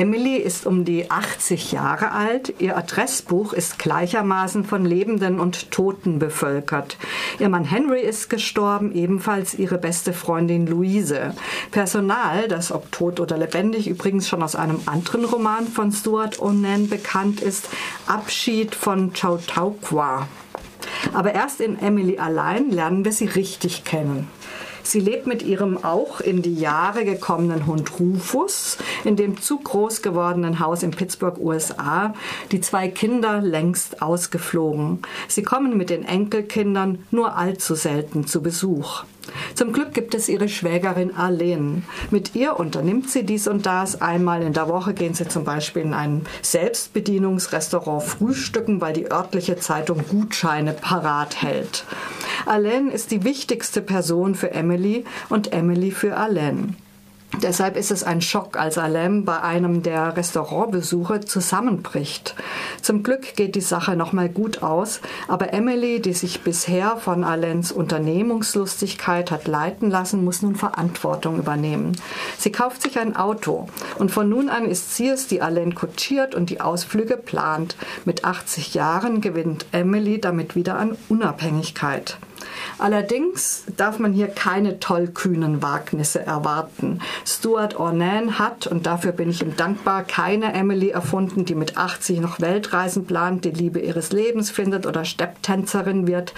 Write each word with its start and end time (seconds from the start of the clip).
Emily 0.00 0.36
ist 0.36 0.64
um 0.64 0.86
die 0.86 1.10
80 1.10 1.72
Jahre 1.72 2.12
alt. 2.12 2.54
Ihr 2.58 2.74
Adressbuch 2.78 3.52
ist 3.52 3.78
gleichermaßen 3.78 4.64
von 4.64 4.86
Lebenden 4.86 5.38
und 5.38 5.70
Toten 5.70 6.18
bevölkert. 6.18 6.96
Ihr 7.38 7.50
Mann 7.50 7.64
Henry 7.64 8.00
ist 8.00 8.30
gestorben, 8.30 8.94
ebenfalls 8.94 9.52
ihre 9.52 9.76
beste 9.76 10.14
Freundin 10.14 10.66
Louise. 10.66 11.34
Personal, 11.70 12.48
das 12.48 12.72
ob 12.72 12.90
tot 12.90 13.20
oder 13.20 13.36
lebendig 13.36 13.88
übrigens 13.88 14.26
schon 14.26 14.42
aus 14.42 14.56
einem 14.56 14.80
anderen 14.86 15.26
Roman 15.26 15.66
von 15.66 15.92
Stuart 15.92 16.40
Onan 16.40 16.88
bekannt 16.88 17.42
ist, 17.42 17.68
Abschied 18.06 18.74
von 18.74 19.12
Chautauqua. 19.12 20.28
Aber 21.12 21.34
erst 21.34 21.60
in 21.60 21.78
Emily 21.78 22.16
allein 22.16 22.70
lernen 22.70 23.04
wir 23.04 23.12
sie 23.12 23.26
richtig 23.26 23.84
kennen. 23.84 24.28
Sie 24.82 25.00
lebt 25.00 25.26
mit 25.26 25.42
ihrem 25.42 25.82
auch 25.84 26.20
in 26.20 26.42
die 26.42 26.54
Jahre 26.54 27.04
gekommenen 27.04 27.66
Hund 27.66 27.98
Rufus 27.98 28.78
in 29.04 29.16
dem 29.16 29.40
zu 29.40 29.58
groß 29.58 30.02
gewordenen 30.02 30.60
Haus 30.60 30.82
in 30.82 30.90
Pittsburgh, 30.90 31.38
USA. 31.38 32.14
Die 32.52 32.60
zwei 32.60 32.88
Kinder 32.88 33.40
längst 33.40 34.02
ausgeflogen. 34.02 35.00
Sie 35.28 35.42
kommen 35.42 35.76
mit 35.76 35.90
den 35.90 36.04
Enkelkindern 36.04 37.04
nur 37.10 37.36
allzu 37.36 37.74
selten 37.74 38.26
zu 38.26 38.42
Besuch. 38.42 39.04
Zum 39.54 39.72
Glück 39.72 39.94
gibt 39.94 40.14
es 40.14 40.28
ihre 40.28 40.48
Schwägerin 40.48 41.14
Arlene. 41.14 41.82
Mit 42.10 42.34
ihr 42.34 42.58
unternimmt 42.58 43.10
sie 43.10 43.24
dies 43.24 43.46
und 43.48 43.66
das. 43.66 44.00
Einmal 44.00 44.42
in 44.42 44.52
der 44.52 44.68
Woche 44.68 44.94
gehen 44.94 45.14
sie 45.14 45.28
zum 45.28 45.44
Beispiel 45.44 45.82
in 45.82 45.94
ein 45.94 46.22
Selbstbedienungsrestaurant 46.42 48.02
frühstücken, 48.02 48.80
weil 48.80 48.92
die 48.92 49.10
örtliche 49.10 49.56
Zeitung 49.56 50.04
Gutscheine 50.08 50.72
parat 50.72 51.42
hält. 51.42 51.84
Arlene 52.46 52.90
ist 52.90 53.10
die 53.10 53.24
wichtigste 53.24 53.82
Person 53.82 54.34
für 54.34 54.52
Emily 54.52 55.04
und 55.28 55.52
Emily 55.52 55.90
für 55.90 56.16
Arlene. 56.16 56.74
Deshalb 57.38 57.76
ist 57.76 57.92
es 57.92 58.02
ein 58.02 58.20
Schock, 58.20 58.58
als 58.58 58.76
Alem 58.76 59.24
bei 59.24 59.40
einem 59.40 59.82
der 59.82 60.16
Restaurantbesuche 60.16 61.20
zusammenbricht. 61.20 62.34
Zum 62.82 63.04
Glück 63.04 63.36
geht 63.36 63.54
die 63.54 63.60
Sache 63.60 63.96
nochmal 63.96 64.28
gut 64.28 64.62
aus, 64.62 65.00
aber 65.28 65.52
Emily, 65.52 66.02
die 66.02 66.12
sich 66.12 66.40
bisher 66.40 66.96
von 66.96 67.22
Alens 67.22 67.70
Unternehmungslustigkeit 67.70 69.30
hat 69.30 69.46
leiten 69.46 69.90
lassen, 69.90 70.24
muss 70.24 70.42
nun 70.42 70.56
Verantwortung 70.56 71.38
übernehmen. 71.38 71.96
Sie 72.36 72.50
kauft 72.50 72.82
sich 72.82 72.98
ein 72.98 73.14
Auto 73.16 73.68
und 73.98 74.10
von 74.10 74.28
nun 74.28 74.48
an 74.48 74.64
ist 74.64 74.96
sie 74.96 75.08
es, 75.08 75.28
die 75.28 75.40
Alen 75.40 75.76
kutschiert 75.76 76.34
und 76.34 76.50
die 76.50 76.60
Ausflüge 76.60 77.16
plant. 77.16 77.76
Mit 78.04 78.24
80 78.24 78.74
Jahren 78.74 79.20
gewinnt 79.20 79.66
Emily 79.70 80.20
damit 80.20 80.56
wieder 80.56 80.76
an 80.76 80.98
Unabhängigkeit. 81.08 82.18
Allerdings 82.78 83.64
darf 83.76 83.98
man 83.98 84.12
hier 84.12 84.28
keine 84.28 84.80
tollkühnen 84.80 85.62
Wagnisse 85.62 86.24
erwarten. 86.24 87.00
Stuart 87.26 87.78
Ornan 87.78 88.38
hat, 88.38 88.66
und 88.66 88.86
dafür 88.86 89.12
bin 89.12 89.30
ich 89.30 89.42
ihm 89.42 89.56
dankbar, 89.56 90.04
keine 90.04 90.52
Emily 90.54 90.90
erfunden, 90.90 91.44
die 91.44 91.54
mit 91.54 91.76
80 91.76 92.20
noch 92.20 92.40
Weltreisen 92.40 93.06
plant, 93.06 93.44
die 93.44 93.50
Liebe 93.50 93.80
ihres 93.80 94.12
Lebens 94.12 94.50
findet 94.50 94.86
oder 94.86 95.04
Stepptänzerin 95.04 96.06
wird. 96.06 96.34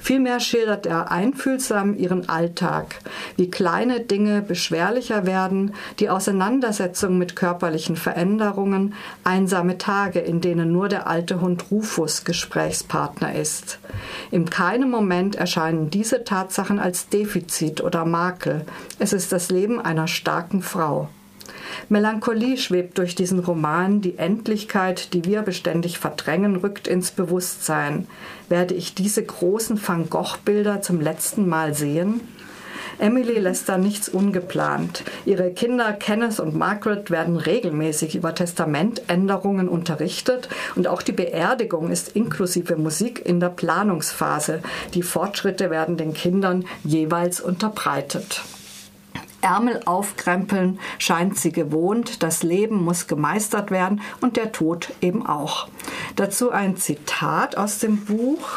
Vielmehr 0.00 0.40
schildert 0.40 0.86
er 0.86 1.10
einfühlsam 1.10 1.96
ihren 1.96 2.28
Alltag, 2.28 2.96
wie 3.36 3.50
kleine 3.50 4.00
Dinge 4.00 4.42
beschwerlicher 4.42 5.26
werden, 5.26 5.74
die 5.98 6.10
Auseinandersetzung 6.10 7.18
mit 7.18 7.36
körperlichen 7.36 7.96
Veränderungen, 7.96 8.94
einsame 9.24 9.78
Tage, 9.78 10.20
in 10.20 10.40
denen 10.40 10.72
nur 10.72 10.88
der 10.88 11.06
alte 11.06 11.40
Hund 11.40 11.66
Rufus 11.70 12.24
Gesprächspartner 12.24 13.34
ist. 13.34 13.78
In 14.30 14.48
keinem 14.48 14.90
Moment 14.90 15.36
erscheinen 15.36 15.59
erscheinen 15.60 15.90
diese 15.90 16.24
Tatsachen 16.24 16.78
als 16.78 17.10
Defizit 17.10 17.82
oder 17.82 18.06
Makel. 18.06 18.64
Es 18.98 19.12
ist 19.12 19.30
das 19.30 19.50
Leben 19.50 19.78
einer 19.78 20.08
starken 20.08 20.62
Frau. 20.62 21.10
Melancholie 21.90 22.56
schwebt 22.56 22.96
durch 22.96 23.14
diesen 23.14 23.40
Roman, 23.40 24.00
die 24.00 24.16
Endlichkeit, 24.16 25.12
die 25.12 25.26
wir 25.26 25.42
beständig 25.42 25.98
verdrängen, 25.98 26.56
rückt 26.56 26.88
ins 26.88 27.10
Bewusstsein. 27.10 28.06
Werde 28.48 28.72
ich 28.74 28.94
diese 28.94 29.22
großen 29.22 29.78
Van 29.86 30.08
Gogh-Bilder 30.08 30.80
zum 30.80 30.98
letzten 30.98 31.46
Mal 31.46 31.74
sehen? 31.74 32.22
Emily 33.00 33.38
lässt 33.38 33.68
da 33.68 33.78
nichts 33.78 34.08
ungeplant. 34.08 35.04
Ihre 35.24 35.52
Kinder 35.52 35.92
Kenneth 35.92 36.38
und 36.38 36.54
Margaret 36.54 37.10
werden 37.10 37.36
regelmäßig 37.36 38.14
über 38.14 38.34
Testamentänderungen 38.34 39.68
unterrichtet 39.68 40.48
und 40.76 40.86
auch 40.86 41.02
die 41.02 41.12
Beerdigung 41.12 41.90
ist 41.90 42.14
inklusive 42.14 42.76
Musik 42.76 43.24
in 43.24 43.40
der 43.40 43.48
Planungsphase. 43.48 44.62
Die 44.94 45.02
Fortschritte 45.02 45.70
werden 45.70 45.96
den 45.96 46.12
Kindern 46.12 46.64
jeweils 46.84 47.40
unterbreitet. 47.40 48.42
Ärmel 49.40 49.80
aufkrempeln 49.86 50.78
scheint 50.98 51.38
sie 51.38 51.52
gewohnt, 51.52 52.22
das 52.22 52.42
Leben 52.42 52.84
muss 52.84 53.06
gemeistert 53.06 53.70
werden 53.70 54.02
und 54.20 54.36
der 54.36 54.52
Tod 54.52 54.90
eben 55.00 55.26
auch. 55.26 55.68
Dazu 56.16 56.50
ein 56.50 56.76
Zitat 56.76 57.56
aus 57.56 57.78
dem 57.78 58.04
Buch. 58.04 58.48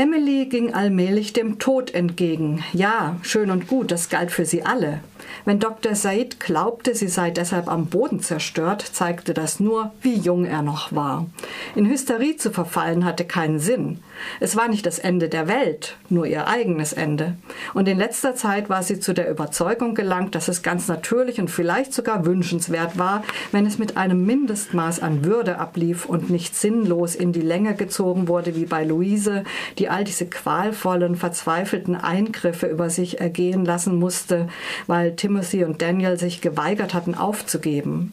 Emily 0.00 0.46
ging 0.46 0.72
allmählich 0.72 1.34
dem 1.34 1.58
Tod 1.58 1.92
entgegen. 1.92 2.64
Ja, 2.72 3.18
schön 3.20 3.50
und 3.50 3.66
gut, 3.66 3.90
das 3.90 4.08
galt 4.08 4.30
für 4.30 4.46
sie 4.46 4.62
alle. 4.62 5.00
Wenn 5.44 5.58
Dr. 5.58 5.94
Said 5.94 6.40
glaubte, 6.40 6.94
sie 6.94 7.08
sei 7.08 7.30
deshalb 7.30 7.68
am 7.68 7.86
Boden 7.86 8.20
zerstört, 8.20 8.80
zeigte 8.80 9.34
das 9.34 9.60
nur, 9.60 9.92
wie 10.00 10.14
jung 10.14 10.46
er 10.46 10.62
noch 10.62 10.92
war. 10.92 11.26
In 11.74 11.86
Hysterie 11.86 12.38
zu 12.38 12.50
verfallen 12.50 13.04
hatte 13.04 13.26
keinen 13.26 13.58
Sinn. 13.58 13.98
Es 14.38 14.56
war 14.56 14.68
nicht 14.68 14.86
das 14.86 14.98
Ende 14.98 15.28
der 15.28 15.48
Welt, 15.48 15.96
nur 16.08 16.26
ihr 16.26 16.46
eigenes 16.46 16.92
Ende. 16.92 17.36
Und 17.74 17.88
in 17.88 17.98
letzter 17.98 18.34
Zeit 18.34 18.68
war 18.68 18.82
sie 18.82 19.00
zu 19.00 19.12
der 19.12 19.30
Überzeugung 19.30 19.94
gelangt, 19.94 20.34
dass 20.34 20.48
es 20.48 20.62
ganz 20.62 20.88
natürlich 20.88 21.40
und 21.40 21.50
vielleicht 21.50 21.92
sogar 21.92 22.26
wünschenswert 22.26 22.98
war, 22.98 23.22
wenn 23.52 23.66
es 23.66 23.78
mit 23.78 23.96
einem 23.96 24.24
Mindestmaß 24.24 25.00
an 25.00 25.24
Würde 25.24 25.58
ablief 25.58 26.06
und 26.06 26.30
nicht 26.30 26.56
sinnlos 26.56 27.14
in 27.14 27.32
die 27.32 27.40
Länge 27.40 27.74
gezogen 27.74 28.28
wurde 28.28 28.56
wie 28.56 28.66
bei 28.66 28.84
Luise, 28.84 29.44
die 29.78 29.88
all 29.90 30.04
diese 30.04 30.26
qualvollen, 30.26 31.16
verzweifelten 31.16 31.96
Eingriffe 31.96 32.66
über 32.66 32.90
sich 32.90 33.20
ergehen 33.20 33.64
lassen 33.64 33.98
musste, 33.98 34.48
weil 34.86 35.16
Tim 35.16 35.30
Timothy 35.30 35.62
und 35.62 35.80
Daniel 35.80 36.18
sich 36.18 36.40
geweigert 36.40 36.92
hatten 36.92 37.14
aufzugeben. 37.14 38.12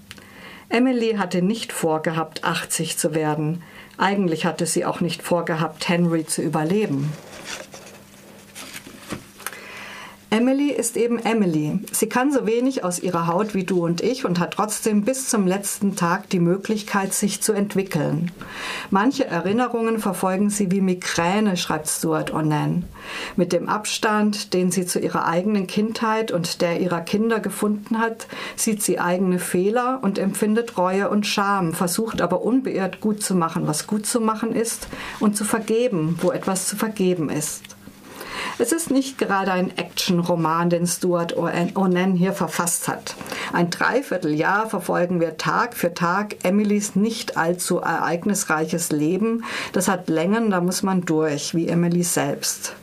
Emily 0.70 1.16
hatte 1.18 1.42
nicht 1.42 1.74
vorgehabt, 1.74 2.44
80 2.44 2.98
zu 2.98 3.16
werden. 3.16 3.64
Eigentlich 3.98 4.46
hatte 4.46 4.68
sie 4.68 4.86
auch 4.86 5.02
nicht 5.02 5.24
vorgehabt, 5.24 5.90
Henry 5.90 6.26
zu 6.26 6.44
überleben. 6.44 7.12
Emily 10.38 10.70
ist 10.70 10.98
eben 10.98 11.18
Emily. 11.18 11.80
Sie 11.92 12.08
kann 12.08 12.32
so 12.32 12.46
wenig 12.46 12.84
aus 12.84 13.00
ihrer 13.00 13.26
Haut 13.26 13.56
wie 13.56 13.64
du 13.64 13.84
und 13.84 14.02
ich 14.02 14.24
und 14.24 14.40
hat 14.40 14.54
trotzdem 14.54 15.02
bis 15.02 15.30
zum 15.30 15.48
letzten 15.48 15.96
Tag 15.96 16.30
die 16.30 16.40
Möglichkeit, 16.40 17.12
sich 17.12 17.42
zu 17.42 17.54
entwickeln. 17.54 18.30
Manche 18.92 19.26
Erinnerungen 19.26 19.98
verfolgen 19.98 20.52
sie 20.52 20.70
wie 20.70 20.80
Migräne, 20.80 21.58
schreibt 21.58 21.88
Stuart 21.88 22.32
Onan. 22.32 22.84
Mit 23.36 23.52
dem 23.52 23.68
Abstand, 23.68 24.54
den 24.54 24.70
sie 24.70 24.86
zu 24.86 25.00
ihrer 25.00 25.26
eigenen 25.26 25.66
Kindheit 25.66 26.32
und 26.32 26.62
der 26.62 26.82
ihrer 26.82 27.02
Kinder 27.02 27.40
gefunden 27.40 27.98
hat, 27.98 28.28
sieht 28.56 28.84
sie 28.84 29.00
eigene 29.00 29.40
Fehler 29.40 30.02
und 30.04 30.20
empfindet 30.20 30.78
Reue 30.78 31.10
und 31.10 31.26
Scham, 31.26 31.74
versucht 31.74 32.22
aber 32.22 32.44
unbeirrt 32.44 33.02
gut 33.02 33.24
zu 33.24 33.34
machen, 33.34 33.66
was 33.66 33.88
gut 33.88 34.06
zu 34.06 34.22
machen 34.22 34.54
ist 34.54 34.88
und 35.20 35.36
zu 35.36 35.46
vergeben, 35.46 36.20
wo 36.22 36.30
etwas 36.30 36.68
zu 36.68 36.76
vergeben 36.76 37.32
ist. 37.32 37.77
Es 38.60 38.72
ist 38.72 38.90
nicht 38.90 39.20
gerade 39.20 39.52
ein 39.52 39.78
Action-Roman, 39.78 40.72
den 40.72 40.88
Stuart 40.88 41.38
Onan 41.38 42.14
hier 42.14 42.34
verfasst 42.34 42.88
hat. 42.88 43.16
Ein 43.54 43.70
Dreivierteljahr 43.70 44.68
verfolgen 44.68 45.20
wir 45.20 45.38
Tag 45.38 45.76
für 45.76 45.94
Tag 45.94 46.38
Emilys 46.44 46.96
nicht 46.96 47.38
allzu 47.38 47.78
ereignisreiches 47.78 48.92
Leben. 48.92 49.44
Das 49.74 49.88
hat 49.88 50.10
Längen, 50.10 50.50
da 50.50 50.60
muss 50.60 50.82
man 50.82 51.06
durch, 51.06 51.54
wie 51.54 51.68
Emily 51.68 52.02
selbst. 52.02 52.74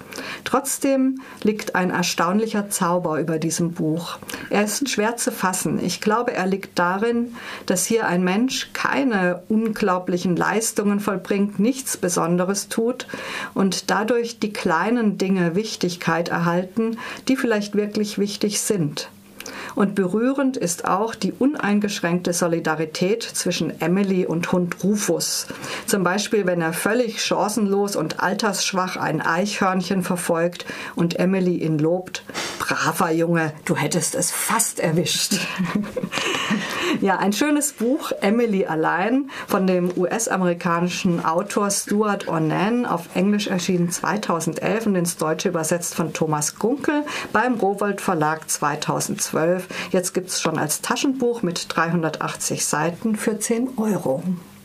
Trotzdem 0.44 1.20
liegt 1.42 1.74
ein 1.74 1.90
erstaunlicher 1.90 2.68
Zauber 2.70 3.18
über 3.18 3.38
diesem 3.38 3.72
Buch. 3.72 4.18
Er 4.50 4.64
ist 4.64 4.88
schwer 4.88 5.16
zu 5.16 5.32
fassen. 5.32 5.82
Ich 5.82 6.00
glaube, 6.00 6.32
er 6.32 6.46
liegt 6.46 6.78
darin, 6.78 7.34
dass 7.66 7.86
hier 7.86 8.06
ein 8.06 8.22
Mensch 8.22 8.70
keine 8.72 9.42
unglaublichen 9.48 10.36
Leistungen 10.36 11.00
vollbringt, 11.00 11.58
nichts 11.58 11.96
Besonderes 11.96 12.68
tut 12.68 13.06
und 13.54 13.90
dadurch 13.90 14.38
die 14.38 14.52
kleinen 14.52 15.18
Dinge 15.18 15.54
Wichtigkeit 15.54 16.28
erhalten, 16.28 16.98
die 17.28 17.36
vielleicht 17.36 17.74
wirklich 17.74 18.18
wichtig 18.18 18.60
sind. 18.60 19.08
Und 19.74 19.94
berührend 19.94 20.56
ist 20.56 20.86
auch 20.86 21.14
die 21.14 21.32
uneingeschränkte 21.32 22.32
Solidarität 22.32 23.22
zwischen 23.22 23.80
Emily 23.80 24.26
und 24.26 24.52
Hund 24.52 24.82
Rufus. 24.82 25.46
Zum 25.86 26.04
Beispiel, 26.04 26.46
wenn 26.46 26.60
er 26.60 26.72
völlig 26.72 27.24
chancenlos 27.24 27.96
und 27.96 28.20
altersschwach 28.20 28.96
ein 28.96 29.20
Eichhörnchen 29.20 30.02
verfolgt 30.02 30.64
und 30.94 31.18
Emily 31.18 31.58
ihn 31.58 31.78
lobt. 31.78 32.24
Braver 32.58 33.10
Junge, 33.10 33.52
du 33.64 33.76
hättest 33.76 34.14
es 34.14 34.30
fast 34.30 34.80
erwischt. 34.80 35.34
ja, 37.04 37.18
ein 37.18 37.32
schönes 37.32 37.72
Buch, 37.72 38.12
Emily 38.20 38.66
allein, 38.66 39.30
von 39.46 39.66
dem 39.66 39.90
US-amerikanischen 39.96 41.24
Autor 41.24 41.70
Stuart 41.70 42.28
Ornan, 42.28 42.86
auf 42.86 43.14
Englisch 43.14 43.46
erschienen 43.46 43.90
2011 43.90 44.86
und 44.86 44.96
ins 44.96 45.16
Deutsche 45.16 45.48
übersetzt 45.48 45.94
von 45.94 46.12
Thomas 46.12 46.58
Gunkel 46.58 47.04
beim 47.32 47.54
Rowold 47.54 48.00
Verlag 48.00 48.50
2012 48.50 49.34
12. 49.34 49.68
Jetzt 49.90 50.14
gibt 50.14 50.28
es 50.28 50.40
schon 50.40 50.58
als 50.58 50.80
Taschenbuch 50.80 51.42
mit 51.42 51.66
380 51.68 52.64
Seiten 52.64 53.16
für 53.16 53.38
10 53.38 53.70
Euro. 53.76 54.22